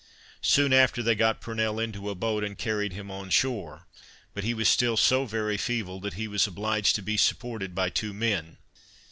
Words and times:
Soon 0.41 0.73
after 0.73 1.03
they 1.03 1.13
got 1.13 1.41
Purnell 1.41 1.79
into 1.79 2.09
a 2.09 2.15
boat, 2.15 2.43
and 2.43 2.57
carried 2.57 2.91
him 2.91 3.11
on 3.11 3.29
shore; 3.29 3.85
but 4.33 4.43
he 4.43 4.51
was 4.51 4.67
still 4.67 4.97
so 4.97 5.27
very 5.27 5.57
feeble, 5.57 5.99
that 5.99 6.15
he 6.15 6.27
was 6.27 6.47
obliged 6.47 6.95
to 6.95 7.03
be 7.03 7.17
supported 7.17 7.75
by 7.75 7.91
two 7.91 8.11
men. 8.11 8.57